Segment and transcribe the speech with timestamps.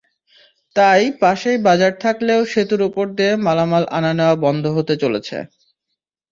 [0.75, 5.37] তাই পাশেই বাজার থাকলেও সেতুর ওপর দিয়ে মালামাল আনা-নেওয়া বন্ধ হতে চলেছে।